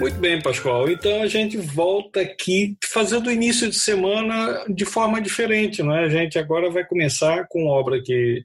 [0.00, 0.90] Muito bem, Pascoal.
[0.90, 6.04] Então a gente volta aqui fazendo o início de semana de forma diferente, não é?
[6.04, 8.44] A gente agora vai começar com obra que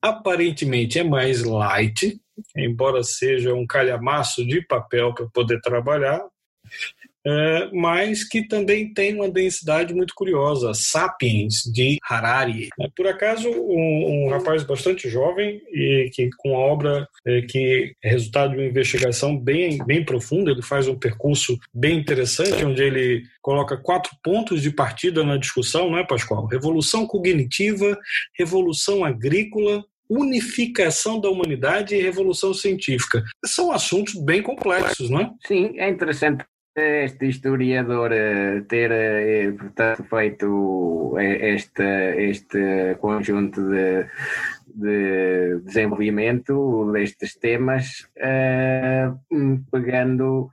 [0.00, 2.18] aparentemente é mais light,
[2.56, 6.22] embora seja um calhamaço de papel para poder trabalhar,
[7.28, 12.70] é, mas que também tem uma densidade muito curiosa, Sapiens, de Harari.
[12.80, 17.94] É, por acaso, um, um rapaz bastante jovem e que com a obra é, que
[18.02, 22.82] é resultado de uma investigação bem, bem profunda, ele faz um percurso bem interessante, onde
[22.82, 26.46] ele coloca quatro pontos de partida na discussão, não é, Pascoal?
[26.46, 27.98] Revolução cognitiva,
[28.38, 33.22] revolução agrícola, unificação da humanidade e revolução científica.
[33.44, 35.30] São assuntos bem complexos, não é?
[35.46, 36.44] Sim, é interessante
[36.78, 44.06] este historiador eh, ter eh, portanto, feito eh, este, este conjunto de,
[44.66, 48.08] de desenvolvimento destes temas,
[49.70, 50.50] pegando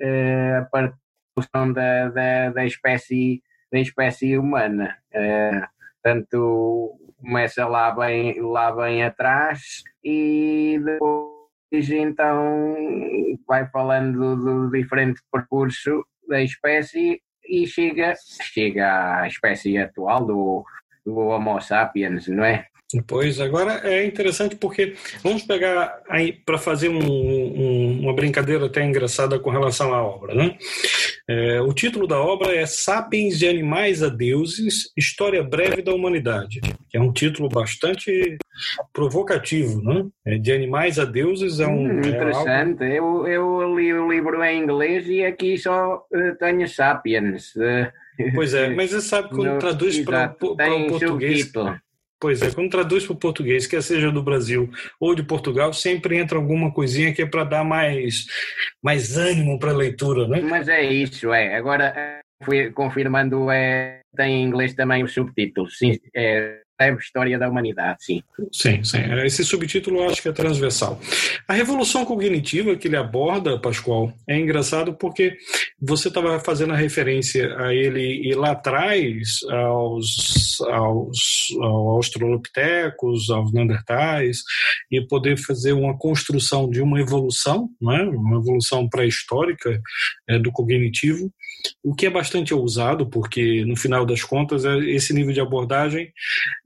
[0.00, 4.98] a participação da, da, da, espécie, da espécie humana.
[6.02, 11.37] Portanto, começa lá bem, lá bem atrás e depois
[11.72, 20.64] então vai falando do diferente percurso da espécie e chega, chega à espécie atual do,
[21.04, 22.66] do Homo sapiens, não é?
[23.06, 28.82] Pois, agora é interessante porque vamos pegar aí para fazer um, um, uma brincadeira até
[28.82, 30.56] engraçada com relação à obra, né?
[31.28, 36.62] É, o título da obra é Sapiens de Animais a Deuses, História Breve da Humanidade,
[36.88, 38.38] que é um título bastante
[38.90, 40.06] provocativo, né?
[40.26, 41.84] É, de Animais a Deuses é um...
[41.84, 43.28] Hum, interessante, é algo...
[43.28, 47.54] eu, eu li o livro em inglês e aqui só uh, tenho Sapiens.
[47.54, 47.92] Uh,
[48.34, 51.40] pois é, mas você sabe quando no, traduz para o português...
[51.40, 51.78] Subtítulo
[52.20, 54.68] Pois é, quando traduz para o português, quer seja do Brasil
[54.98, 58.26] ou de Portugal, sempre entra alguma coisinha que é para dar mais,
[58.82, 60.40] mais ânimo para a leitura, né?
[60.40, 61.54] Mas é isso, é.
[61.54, 65.70] Agora, fui confirmando, é, tem em inglês também o subtítulo.
[65.70, 68.22] Sim, é, breve história da humanidade, sim.
[68.52, 68.98] Sim, sim.
[69.24, 71.00] Esse subtítulo eu acho que é transversal.
[71.46, 75.36] A revolução cognitiva que ele aborda, Pascoal, é engraçado porque
[75.80, 81.48] você estava fazendo a referência a ele e lá atrás aos, aos,
[81.96, 84.42] australopitecos, aos neandertais,
[84.90, 88.02] e poder fazer uma construção de uma evolução, não é?
[88.02, 89.80] uma evolução pré-histórica
[90.28, 91.32] é, do cognitivo,
[91.82, 96.12] o que é bastante ousado, porque no final das contas é esse nível de abordagem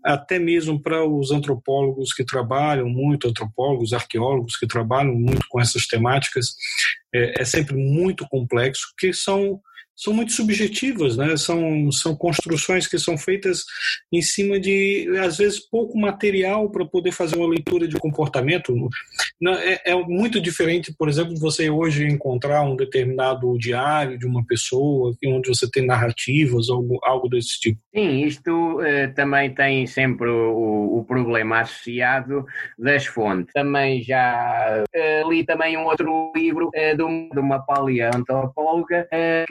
[0.05, 5.87] até mesmo para os antropólogos que trabalham muito, antropólogos, arqueólogos que trabalham muito com essas
[5.87, 6.55] temáticas,
[7.15, 9.61] é, é sempre muito complexo, que são
[9.97, 11.37] são muito subjetivas, né?
[11.37, 13.65] São, são construções que são feitas
[14.13, 18.75] em cima de, às vezes, pouco material para poder fazer uma leitura de comportamento.
[19.65, 25.15] É, é, muito diferente, por exemplo, você hoje encontrar um determinado diário de uma pessoa,
[25.27, 27.81] onde você tem narrativas, algo, algo desse tipo.
[27.95, 32.45] Sim, isto uh, também tem sempre o, o, problema associado
[32.79, 33.53] das fontes.
[33.53, 39.07] Também já uh, li também um outro livro uh, de, um, uma paleontopóloga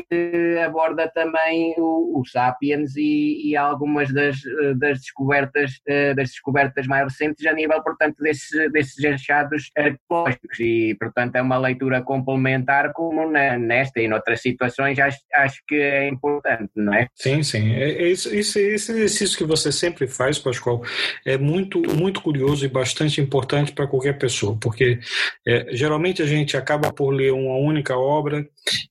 [0.10, 4.38] que aborda também o, o Sapiens e, e, algumas das,
[4.78, 10.96] das descobertas eh, das descobertas mais recentes a nível, portanto, desses, desses achados arqueológicos e,
[11.00, 16.08] portanto, é uma leitura complementar como na, nesta e noutras situações acho, acho que é
[16.08, 17.08] importante, não é?
[17.16, 17.74] Sim, sim.
[17.74, 20.84] É, é isso, isso, esse exercício que você sempre faz, Pascoal,
[21.26, 25.00] é muito, muito curioso e bastante importante para qualquer pessoa, porque
[25.48, 28.48] é, geralmente a gente acaba por ler uma única obra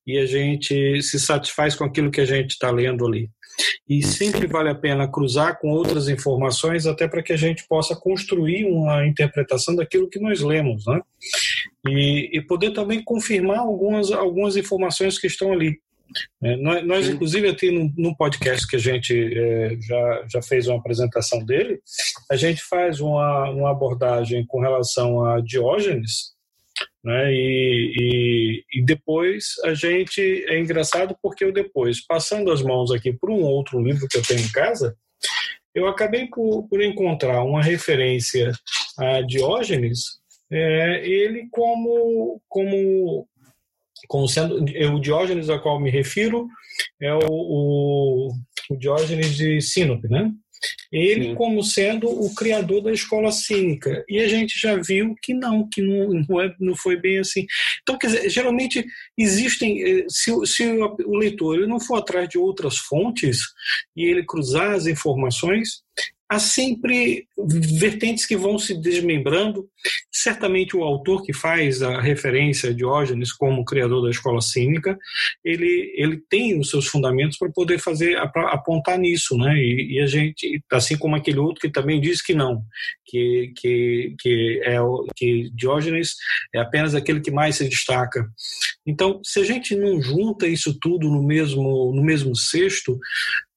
[0.07, 3.31] e a gente se satisfaz com aquilo que a gente está lendo ali.
[3.89, 7.95] E sempre vale a pena cruzar com outras informações, até para que a gente possa
[7.95, 11.01] construir uma interpretação daquilo que nós lemos, né?
[11.87, 15.79] E, e poder também confirmar algumas, algumas informações que estão ali.
[16.43, 20.67] É, nós, nós, inclusive, aqui no, no, podcast que a gente é, já, já fez
[20.67, 21.81] uma apresentação dele,
[22.31, 26.33] a gente faz uma, uma abordagem com relação a Diógenes,
[27.05, 27.33] né?
[27.33, 33.13] E, e, e, depois a gente é engraçado porque eu depois, passando as mãos aqui
[33.13, 34.97] por um outro livro que eu tenho em casa,
[35.75, 38.53] eu acabei por, por encontrar uma referência
[38.99, 43.27] a Diógenes, é, ele como, como,
[44.09, 46.49] como sendo o Diógenes a qual me refiro
[47.01, 48.29] é o, o,
[48.71, 50.31] o Diógenes de Sinope, né?
[50.93, 51.35] Ele Sim.
[51.35, 54.05] como sendo o criador da escola cínica.
[54.09, 57.47] E a gente já viu que não, que não, não, é, não foi bem assim.
[57.83, 58.85] Então, quer dizer, geralmente
[59.17, 63.41] existem, eh, se, se o leitor ele não for atrás de outras fontes
[63.97, 65.83] e ele cruzar as informações,
[66.31, 67.27] há sempre
[67.77, 69.69] vertentes que vão se desmembrando.
[70.13, 74.97] Certamente o autor que faz a referência a Diógenes como criador da escola cínica,
[75.45, 79.57] ele, ele tem os seus fundamentos para poder fazer apontar nisso, né?
[79.57, 82.63] E, e, a gente, assim como aquele outro que também diz que não,
[83.05, 84.77] que que que é
[85.17, 86.15] que Diógenes
[86.55, 88.25] é apenas aquele que mais se destaca.
[88.87, 92.97] Então, se a gente não junta isso tudo no mesmo no mesmo cesto,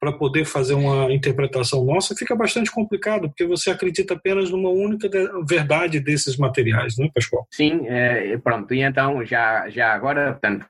[0.04, 5.10] para poder fazer uma interpretação nossa, fica bastante complicado, porque você acredita apenas numa única
[5.48, 7.48] verdade desses materiais, não é, Pascoal?
[7.50, 10.66] Sim, é, pronto, e então já, já agora, portanto,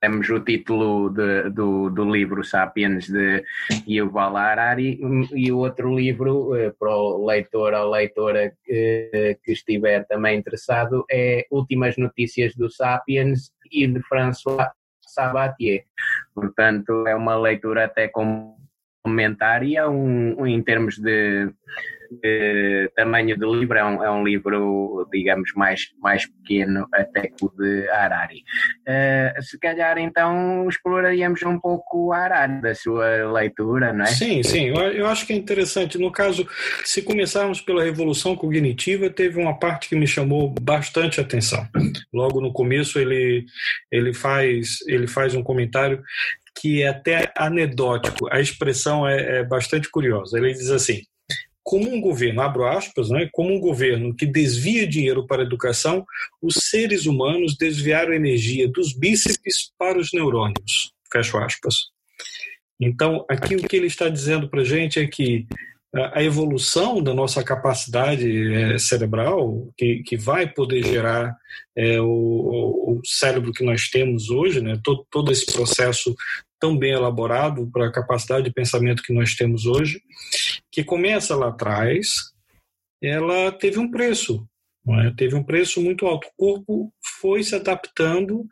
[0.00, 3.44] temos o título de, do, do livro Sapiens de
[3.88, 5.00] Yuval Harari
[5.34, 11.04] e o outro livro eh, para o leitor ou leitora que, que estiver também interessado
[11.10, 14.70] é Últimas Notícias do Sapiens e de François
[15.06, 15.84] Sabatier.
[16.34, 18.08] Portanto, é uma leitura até
[19.06, 21.48] complementar um, um, em termos de,
[22.22, 27.44] de, tamanho de livro, é um, é um, livro, digamos, mais, mais pequeno até que
[27.44, 28.42] o de Harari.
[28.82, 34.08] Uh, se calhar, então, exploraríamos um pouco a Harari, da sua leitura, não é?
[34.08, 35.98] Sim, sim, eu acho que é interessante.
[35.98, 36.46] No caso,
[36.84, 41.66] se começarmos pela Revolução Cognitiva, teve uma parte que me chamou bastante atenção.
[42.12, 43.46] Logo no começo, ele,
[43.90, 46.02] ele, faz, ele faz um comentário
[46.58, 48.28] que é até anedótico.
[48.30, 50.38] A expressão é, é bastante curiosa.
[50.38, 51.02] Ele diz assim:
[51.66, 56.06] como um governo, abro aspas, né, como um governo que desvia dinheiro para a educação,
[56.40, 60.92] os seres humanos desviaram energia dos bíceps para os neurônios.
[61.12, 61.74] Fecho aspas.
[62.80, 65.46] Então, aqui o que ele está dizendo para a gente é que
[66.12, 71.34] a evolução da nossa capacidade é, cerebral, que, que vai poder gerar
[71.74, 76.14] é, o, o, cérebro que nós temos hoje, né, todo, todo esse processo
[76.58, 80.00] tão bem elaborado para a capacidade de pensamento que nós temos hoje,
[80.70, 82.06] que começa lá atrás,
[83.02, 84.46] ela teve um preço,
[84.88, 85.10] é?
[85.16, 86.28] teve um preço muito alto.
[86.28, 88.46] O corpo foi se adaptando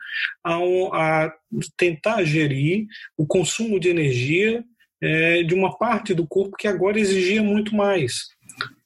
[0.44, 0.56] a,
[0.92, 1.32] a
[1.76, 2.86] tentar gerir
[3.16, 4.64] o consumo de energia
[5.02, 8.33] é, de uma parte do corpo que agora exigia muito mais.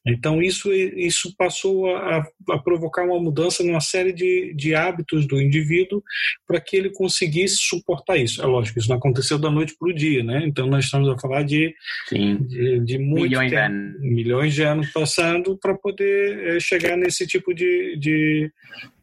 [0.09, 5.41] Então, isso, isso passou a, a provocar uma mudança numa série de, de hábitos do
[5.41, 6.03] indivíduo
[6.47, 8.43] para que ele conseguisse suportar isso.
[8.43, 10.43] É lógico, isso não aconteceu da noite para o dia, né?
[10.47, 11.75] Então, nós estamos a falar de,
[12.09, 12.37] Sim.
[12.37, 14.01] de, de milhões, tempo, de anos.
[14.01, 18.51] milhões de anos passando para poder é, chegar nesse tipo de, de,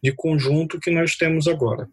[0.03, 1.87] de conjunto que nós temos agora.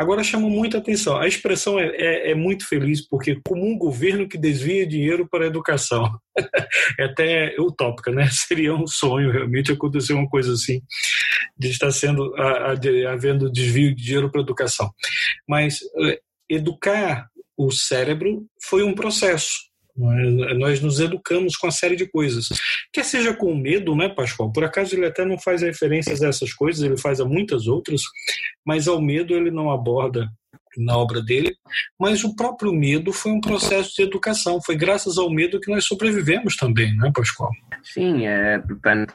[0.00, 1.18] Agora chama muita atenção.
[1.18, 5.44] A expressão é, é, é, muito feliz porque como um governo que desvia dinheiro para
[5.44, 6.18] a educação.
[6.98, 8.26] é até utópica, né?
[8.32, 10.80] Seria um sonho realmente acontecer uma coisa assim
[11.58, 14.90] de estar sendo a, a, havendo desvio de dinheiro para a educação.
[15.46, 16.18] Mas eh,
[16.48, 19.69] educar o cérebro foi um processo
[20.56, 22.48] nós nos educamos com uma série de coisas.
[22.92, 24.52] Quer seja com medo, né, Pascoal?
[24.52, 28.02] Por acaso ele até não faz referências a essas coisas, ele faz a muitas outras,
[28.64, 30.28] mas ao medo ele não aborda
[30.76, 31.54] na obra dele,
[31.98, 34.60] mas o próprio medo foi um processo de educação.
[34.62, 37.50] Foi graças ao medo que nós sobrevivemos também, né, Pascoal?
[37.82, 39.14] Sim, é, portanto,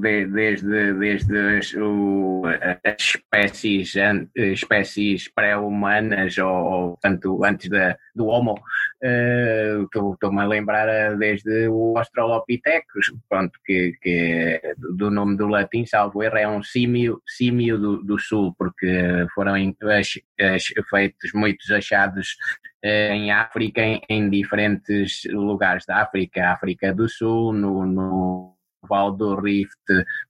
[0.00, 2.42] desde, desde as, o,
[2.84, 3.94] as espécies,
[4.34, 11.68] espécies pré-humanas ou, ou, tanto antes da, do Homo, uh, estou-me a lembrar eh, desde
[11.68, 14.60] o Australopithecus, pronto, que, que
[14.96, 19.56] do nome do latim, salvo erro, é um símio, símio do, do sul, porque foram
[20.88, 22.36] feitos muitos achados
[22.82, 28.56] eh, em África, em, em, diferentes lugares da África, África do Sul, no, no
[28.88, 29.76] Val do Rift,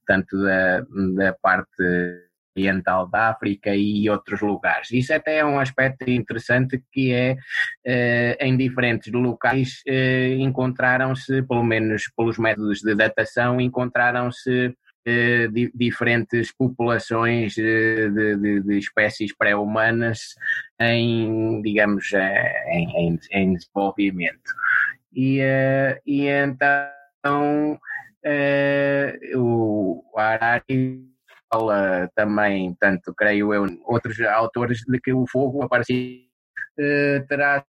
[0.05, 0.81] tanto da,
[1.15, 4.91] da parte oriental da África e outros lugares.
[4.91, 7.37] Isso até é um aspecto interessante que é
[7.85, 15.71] eh, em diferentes locais eh, encontraram-se, pelo menos pelos métodos de datação, encontraram-se eh, di
[15.73, 20.35] diferentes populações de, de, de espécies pré-humanas
[20.79, 24.51] em, digamos, em, em, em desenvolvimento.
[25.11, 25.39] E,
[26.05, 27.79] e então
[29.35, 31.03] o Harari
[31.51, 36.21] fala também, tanto creio eu, outros autores, de que o fogo aparecia
[37.27, 37.65] terá,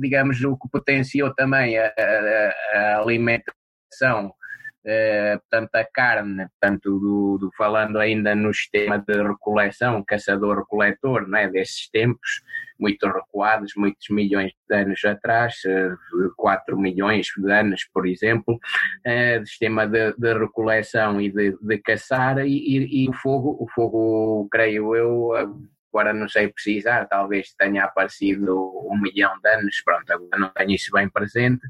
[0.00, 4.34] digamos, o que potenciou também a, a, a alimentação
[4.84, 11.38] uh, portanto, a carne, portanto, do, do, falando ainda no sistema de recoleção, caçador-coletor, não
[11.38, 12.42] é, desses tempos,
[12.78, 15.54] muito recuados, muitos milhões de anos atrás,
[16.36, 18.58] 4 milhões de anos, por exemplo,
[19.04, 23.68] de sistema de, de recoleção e de, de caçar, e, e, e, o fogo, o
[23.72, 25.30] fogo, creio eu,
[25.92, 28.56] agora não sei precisar, talvez tenha aparecido
[28.90, 31.60] um milhão de anos, pronto, agora não tenho isso bem presente,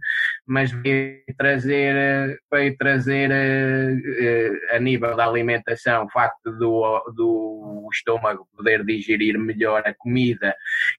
[0.46, 8.46] mas veio trazer, veio trazer uh, a nível da alimentação o facto do, do estômago
[8.56, 10.54] poder digerir melhor a comida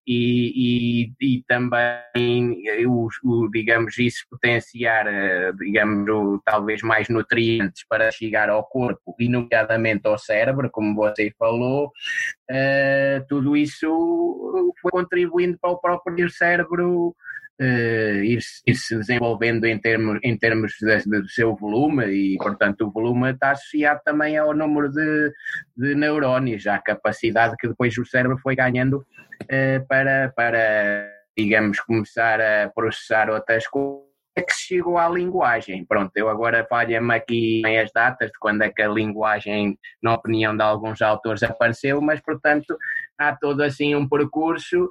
[0.06, 7.86] e, e, e também o, o, digamos isso potenciar uh, digamos o, talvez mais nutrientes
[7.88, 14.92] para chegar ao corpo e nomeadamente ao cérebro como você falou uh, tudo isso foi
[14.92, 17.16] contribuindo para o próprio cérebro
[17.60, 22.38] uh, ir, ir, se desenvolvendo em termos, em termos de, de, do seu volume e,
[22.38, 25.32] portanto, o volume está associado também ao número de,
[25.76, 29.06] de neurónios, à capacidade que depois o cérebro foi ganhando
[29.44, 35.86] uh, para, para, digamos, começar a processar outras coisas é que chegou à linguagem.
[35.86, 40.56] Pronto, eu agora falha-me aqui as datas de quando é que a linguagem, na opinião
[40.56, 42.78] de alguns autores, apareceu, mas, portanto,
[43.18, 44.90] há todo assim um percurso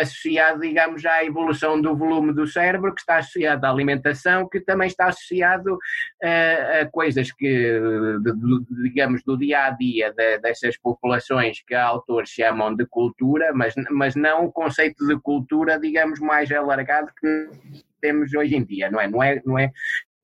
[0.00, 4.88] associado, digamos, à evolução do volume do cérebro, que está associado à alimentação, que também
[4.88, 5.78] está associado
[6.22, 7.80] a, a coisas que,
[8.20, 13.52] de, de, digamos, do dia a dia de, dessas populações que autores chamam de cultura,
[13.54, 17.48] mas, mas não o conceito de cultura, digamos, mais alargado que
[18.00, 19.08] temos hoje em dia, não é?
[19.08, 19.70] Não é, não é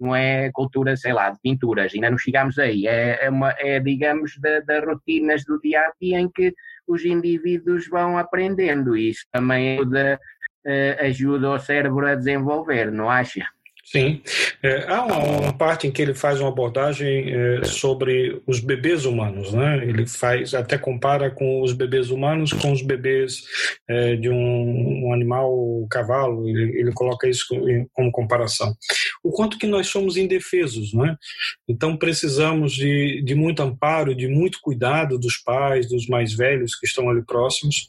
[0.02, 3.78] não é cultura, sei lá, de pinturas, ainda não chegamos aí, é, é, uma, é
[3.78, 6.52] digamos, das da rotinas do dia a dia em que
[6.88, 8.96] os indivíduos vão aprendendo.
[8.96, 10.20] Isso também ajuda,
[10.66, 13.46] uh, ajuda o cérebro a desenvolver, não acha?
[13.84, 14.22] Sim.
[14.62, 19.04] É, há uma, uma, parte em que ele faz uma abordagem é, sobre os bebês
[19.04, 19.84] humanos, né?
[19.84, 23.42] Ele faz, até compara com os bebês humanos com os bebês
[23.88, 27.44] é, de um, um, animal, cavalo, ele, ele coloca isso
[27.92, 28.72] como comparação.
[29.22, 31.16] O quanto que nós somos indefesos, né?
[31.68, 36.86] Então precisamos de, de muito amparo, de muito cuidado dos pais, dos mais velhos que
[36.86, 37.88] estão ali próximos,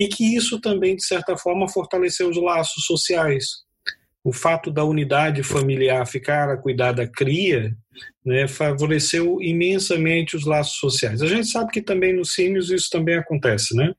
[0.00, 3.64] e que isso também, de certa forma, fortaleceu os laços sociais
[4.24, 7.76] o fato da unidade familiar ficar a cuidar da cria
[8.24, 11.20] né, favoreceu imensamente os laços sociais.
[11.20, 13.92] A gente sabe que também nos símios isso também acontece, né?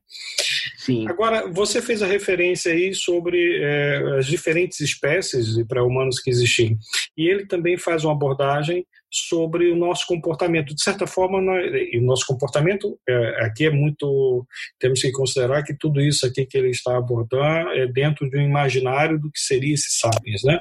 [0.78, 1.06] Sim.
[1.08, 6.76] Agora, você fez a referência aí sobre é, as diferentes espécies para humanos que existiam.
[7.16, 8.84] E ele também faz uma abordagem
[9.28, 10.74] sobre o nosso comportamento.
[10.74, 14.46] De certa forma, nós, o nosso comportamento é, aqui é muito.
[14.78, 18.42] Temos que considerar que tudo isso aqui que ele está abordando é dentro de um
[18.42, 20.58] imaginário do que seria esse Sapiens, né?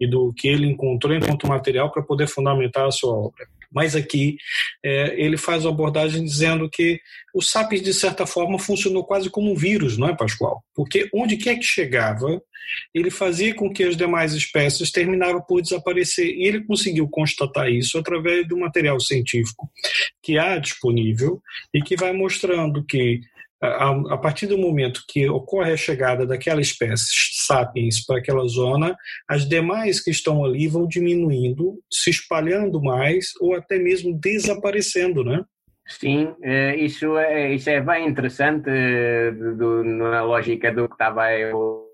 [0.00, 3.46] E do que ele encontrou enquanto material para poder fundamentar a sua obra.
[3.72, 4.36] Mas aqui
[4.84, 7.00] é, ele faz uma abordagem dizendo que
[7.34, 10.62] o Sapiens, de certa forma, funcionou quase como um vírus, não é, Pascoal?
[10.74, 12.40] Porque onde quer que chegava,
[12.94, 16.26] ele fazia com que as demais espécies terminavam por desaparecer.
[16.26, 19.70] E ele conseguiu constatar isso através do material científico
[20.22, 21.40] que há disponível
[21.74, 23.20] e que vai mostrando que
[23.62, 27.06] a, partir do momento que ocorre a chegada daquela espécie
[27.46, 28.96] sapiens para aquela zona,
[29.28, 35.44] as demais que estão ali vão diminuindo, se espalhando mais ou até mesmo desaparecendo, né?
[35.86, 41.32] Sim, eh, isso é, isso é bem interessante eh, do, na lógica do que estava
[41.32, 41.88] eu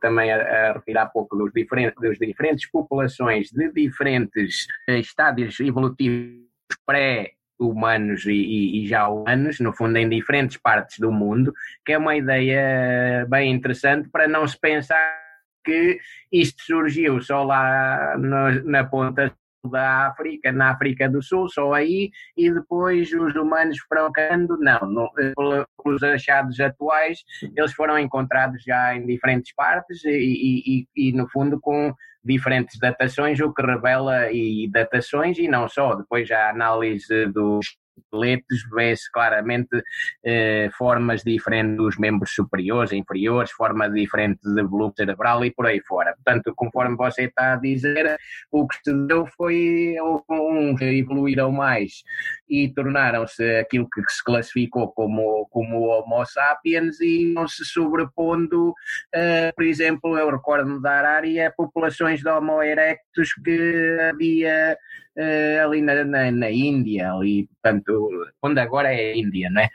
[0.00, 5.58] também a, a referir há pouco dos diferentes, dos diferentes populações de diferentes eh, estádios
[5.60, 6.42] evolutivos
[6.86, 7.32] pré
[7.68, 11.52] humanos e, e, já humanos, no fundo em diferentes partes do mundo,
[11.84, 15.22] que é uma ideia bem interessante para não se pensar
[15.64, 15.98] que
[16.30, 19.32] isto surgiu só lá no, na ponta
[19.70, 25.08] da África, na África do Sul, só aí, e depois os humanos foram caindo, não,
[25.14, 27.20] pelos achados atuais,
[27.56, 33.40] eles foram encontrados já em diferentes partes e, e, e, no fundo com diferentes datações,
[33.40, 37.76] o que revela e datações e não só, depois a análise dos
[38.74, 39.82] vê-se claramente
[40.24, 45.80] eh, formas diferentes dos membros superiores, inferiores, forma diferente de volume cerebral e por aí
[45.80, 46.14] fora.
[46.14, 48.18] Portanto, conforme você está a dizer,
[48.50, 49.96] o que se deu foi
[50.30, 52.02] uns evoluíram mais
[52.48, 58.74] e tornaram-se aquilo que se classificou como, como Homo sapiens e não se sobrepondo,
[59.14, 64.76] eh, por exemplo, eu recordo-me da área populações de Homo erectus que havia
[65.18, 68.08] uh, ali na, na, na, Índia, ali, portanto,
[68.42, 69.68] onde agora é a Índia, né?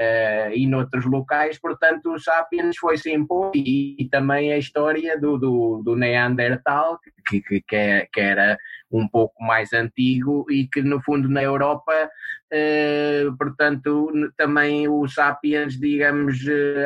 [0.00, 5.18] Uh, e noutros locais, portanto, o Sapiens foi se impor e, e, também a história
[5.18, 8.56] do, do, do Neandertal, que, que, que, é, que era
[8.90, 12.10] um pouco mais antigo e que no fundo na Europa,
[12.52, 16.38] eh, portanto, também o Sapiens, digamos,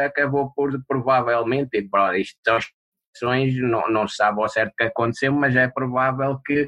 [0.04, 2.40] acabou por provavelmente, isto
[3.62, 6.66] não, não se sabe ao certo o que aconteceu, mas é provável que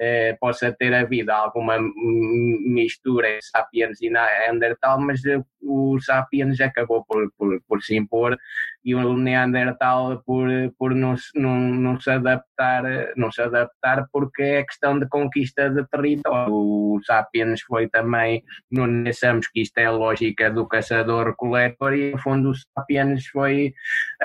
[0.00, 5.20] eh, possa ter havido alguma mistura em Sapiens e Neandertal, mas
[5.62, 8.38] o Sapiens acabou por, por, por se impor
[8.84, 10.48] e o Neandertal por,
[10.78, 12.82] por não, não, não, se adaptar,
[13.16, 16.52] não se adaptar porque é questão de conquista de território.
[16.52, 22.18] O Sapiens foi também, não pensamos que isto é a lógica do caçador-coletor e no
[22.18, 23.74] fundo o Sapiens foi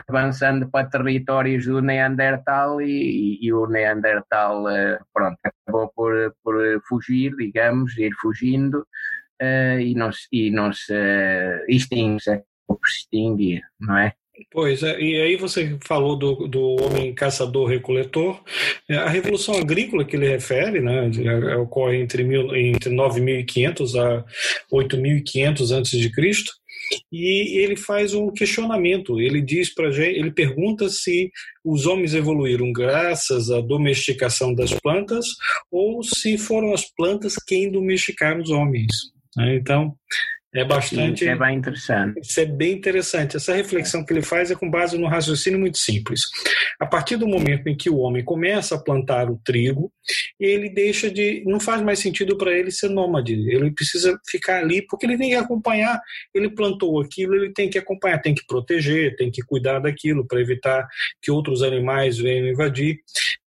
[0.07, 6.55] avançando para territórios do Neandertal e, e, e o Neandertal, eh, pronto, acabou por, por
[6.87, 8.85] fugir, digamos, ir fugindo
[9.41, 14.13] uh, e não, e não se uh, extingue, por extinguir, não é?
[14.51, 18.41] Pois é, e aí você falou do, do homem caçador-recoletor.
[18.89, 21.09] A revolução agrícola que ele refere, né,
[21.55, 24.25] ocorre entre, mil, entre 9.500 a
[24.73, 26.11] 8.500 a.C.,
[27.11, 29.19] e ele faz um questionamento.
[29.19, 31.31] Ele diz para gente, ele pergunta se
[31.63, 35.25] os homens evoluíram graças à domesticação das plantas
[35.71, 39.14] ou se foram as plantas quem domesticaram os homens.
[39.35, 39.55] Né?
[39.55, 39.95] Então,
[40.55, 41.27] é bastante.
[41.27, 42.17] É bem interessante.
[42.21, 43.35] Isso é bem interessante.
[43.35, 46.21] Essa reflexão que ele faz é com base num raciocínio muito simples.
[46.79, 49.91] A partir do momento em que o homem começa a plantar o trigo,
[50.39, 51.43] ele deixa de.
[51.45, 53.33] Não faz mais sentido para ele ser nômade.
[53.33, 55.99] Ele precisa ficar ali porque ele tem que acompanhar.
[56.33, 60.39] Ele plantou aquilo, ele tem que acompanhar, tem que proteger, tem que cuidar daquilo para
[60.39, 60.87] evitar
[61.21, 62.99] que outros animais venham invadir.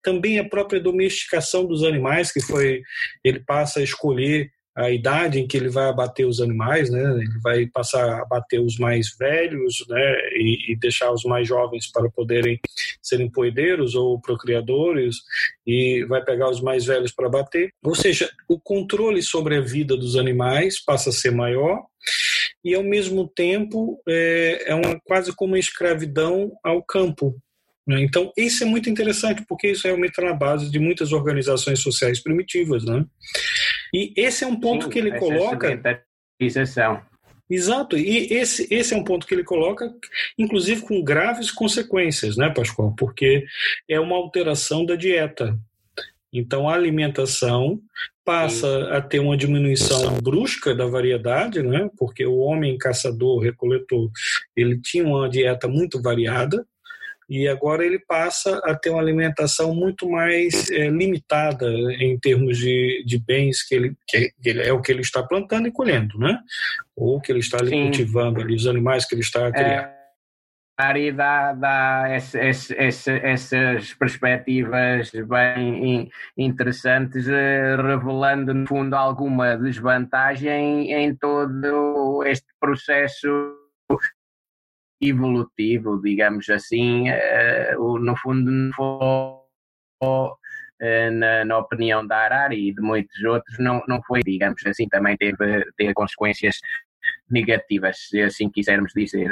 [0.02, 2.82] Também a própria domesticação dos animais, que foi.
[3.22, 7.02] Ele passa a escolher a idade em que ele vai abater os animais, né?
[7.02, 10.16] Ele vai passar a abater os mais velhos, né?
[10.34, 12.60] E, e, deixar os mais jovens para poderem
[13.02, 15.16] serem poedeiros ou procriadores
[15.66, 17.70] e vai pegar os mais velhos para abater.
[17.82, 21.82] Ou seja, o controle sobre a vida dos animais passa a ser maior
[22.62, 27.34] e ao mesmo tempo é, é uma quase como uma escravidão ao campo,
[27.86, 28.02] né?
[28.02, 32.20] então, isso é muito interessante, porque isso realmente está na base de muitas organizações sociais
[32.20, 32.84] primitivas.
[32.84, 33.04] Né?
[33.92, 35.68] E esse é um ponto Sim, que ele coloca.
[37.48, 39.94] Exato, e esse, esse é um ponto que ele coloca,
[40.36, 42.92] inclusive com graves consequências, né, Pascoal?
[42.98, 43.44] Porque
[43.88, 45.56] é uma alteração da dieta.
[46.32, 47.80] Então, a alimentação
[48.24, 48.90] passa Sim.
[48.90, 51.88] a ter uma diminuição brusca da variedade, né?
[51.96, 54.10] porque o homem caçador, recoletor,
[54.56, 56.66] ele tinha uma dieta muito variada,
[57.28, 61.68] e agora ele passa a ter uma alimentação muito mais é, limitada
[62.00, 65.66] em termos de, de bens que ele, que ele é o que ele está plantando
[65.66, 66.38] e colhendo, né?
[66.94, 69.90] Ou que ele está ali cultivando ali, os animais que ele está criando.
[69.90, 69.96] É
[70.98, 79.56] e dá, dá esse, esse, esse, essas perspectivas bem interessantes, eh, revelando, no fundo, alguma
[79.56, 83.26] desvantagem em todo este processo
[85.00, 88.50] evolutivo, digamos assim, uh, no fundo,
[90.02, 90.36] uh,
[91.12, 95.16] na, na, opinião da Arari e de muitos outros, não, não foi, digamos assim, também
[95.16, 96.58] teve, teve consequências
[97.30, 99.30] negativas, se assim quisermos dizer.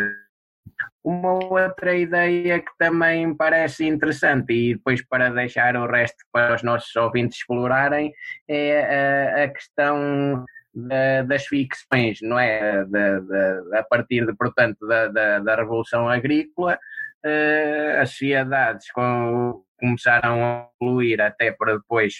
[1.02, 6.62] Uma outra ideia que também parece interessante, e depois para deixar o resto para os
[6.62, 8.12] nossos ouvintes explorarem,
[8.48, 12.84] é a, a questão da, das ficções, não é?
[12.86, 16.78] Da, a partir, de, portanto, da, da, da Revolução Agrícola,
[17.24, 22.14] uh, as sociedades com, começaram a evoluir até para depois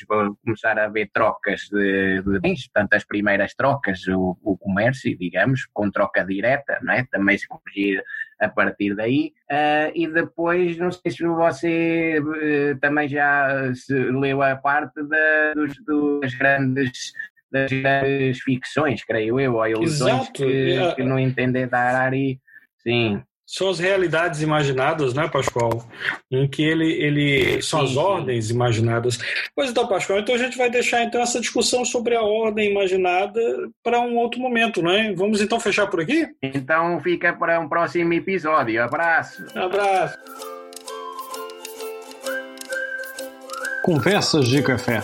[0.45, 5.67] começar a haver trocas de, de bens, portanto, as primeiras trocas, o, o, comércio, digamos,
[5.73, 7.05] com troca direta, não é?
[7.11, 8.03] Também se corrigir
[8.39, 9.33] a partir daí.
[9.51, 15.55] Uh, e depois, não sei se você uh, também já se leu a parte da,
[15.55, 15.75] dos,
[16.21, 17.13] das grandes
[17.55, 20.95] das grandes ficções, creio eu, ou ilusões que, é.
[20.95, 22.41] que não entendem da Arari.
[22.83, 23.23] Sim.
[23.47, 25.87] São as realidades imaginadas, né, Pascoal?
[26.33, 29.19] Em que ele, ele são sim, as ordens imaginadas.
[29.55, 33.41] Pois então, Pascoal, então a gente vai deixar então essa discussão sobre a ordem imaginada
[33.83, 35.13] para um outro momento, né?
[35.15, 36.27] Vamos então fechar por aqui?
[36.43, 38.83] Então fica para um próximo episódio.
[38.83, 39.45] Abraço.
[39.55, 40.19] Abraço.
[43.85, 45.03] Conversas de Café